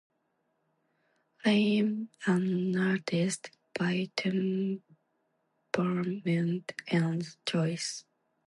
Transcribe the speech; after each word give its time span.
I 1.45 1.51
am 1.51 2.09
an 2.25 2.75
artist 2.75 3.51
by 3.77 4.09
temperament 4.15 6.71
and 6.87 7.23
choice. 7.45 8.03